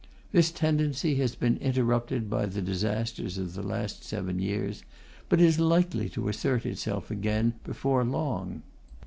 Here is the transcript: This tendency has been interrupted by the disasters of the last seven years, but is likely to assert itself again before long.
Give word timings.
This 0.31 0.49
tendency 0.51 1.13
has 1.17 1.35
been 1.35 1.57
interrupted 1.57 2.27
by 2.27 2.47
the 2.47 2.59
disasters 2.59 3.37
of 3.37 3.53
the 3.53 3.61
last 3.61 4.03
seven 4.03 4.39
years, 4.39 4.81
but 5.29 5.39
is 5.39 5.59
likely 5.59 6.09
to 6.09 6.27
assert 6.27 6.65
itself 6.65 7.11
again 7.11 7.53
before 7.63 8.03
long. 8.03 8.63